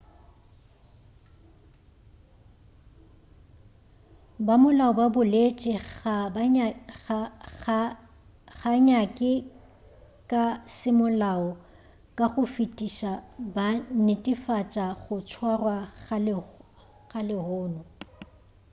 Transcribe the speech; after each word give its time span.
bamolao 4.45 4.91
ba 4.99 5.05
boletše 5.13 5.73
ga 8.61 8.71
nnyake 8.79 9.31
ka 10.31 10.43
semolao 10.77 11.47
ka 12.17 12.25
go 12.33 12.43
fetiša 12.53 13.13
ba 13.55 13.67
netefatša 14.05 14.85
go 15.03 15.15
tswarwa 15.29 15.75
ga 17.11 17.19
lehono 17.27 17.81